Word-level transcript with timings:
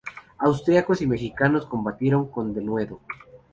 Austriacos 0.39 1.03
y 1.03 1.05
mexicanos 1.05 1.67
combatieron 1.67 2.27
con 2.31 2.55
denuedo. 2.55 3.01